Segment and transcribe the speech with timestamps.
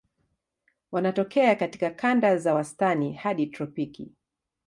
[0.91, 4.11] Wanatokea katika kanda za wastani hadi tropiki.